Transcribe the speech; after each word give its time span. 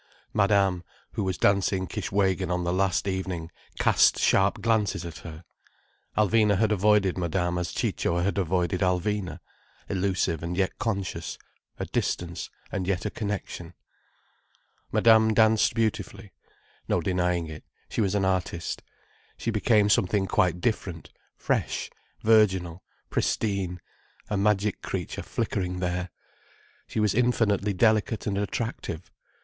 Madame, 0.33 0.83
who 1.11 1.23
was 1.23 1.37
dancing 1.37 1.85
Kishwégin 1.87 2.49
on 2.51 2.63
the 2.63 2.73
last 2.73 3.07
evening, 3.07 3.51
cast 3.77 4.17
sharp 4.17 4.59
glances 4.59 5.05
at 5.05 5.19
her. 5.19 5.43
Alvina 6.17 6.57
had 6.57 6.71
avoided 6.71 7.19
Madame 7.19 7.59
as 7.59 7.71
Ciccio 7.71 8.17
had 8.17 8.39
avoided 8.39 8.79
Alvina—elusive 8.81 10.41
and 10.41 10.57
yet 10.57 10.79
conscious, 10.79 11.37
a 11.77 11.85
distance, 11.85 12.49
and 12.71 12.87
yet 12.87 13.05
a 13.05 13.11
connection. 13.11 13.75
Madame 14.91 15.35
danced 15.35 15.75
beautifully. 15.75 16.31
No 16.87 16.99
denying 16.99 17.45
it, 17.47 17.63
she 17.87 18.01
was 18.01 18.15
an 18.15 18.25
artist. 18.25 18.81
She 19.37 19.51
became 19.51 19.87
something 19.87 20.25
quite 20.25 20.59
different: 20.61 21.11
fresh, 21.37 21.91
virginal, 22.23 22.81
pristine, 23.11 23.79
a 24.31 24.35
magic 24.35 24.81
creature 24.81 25.21
flickering 25.21 25.77
there. 25.77 26.09
She 26.87 26.99
was 26.99 27.13
infinitely 27.13 27.73
delicate 27.73 28.25
and 28.25 28.35
attractive. 28.39 29.11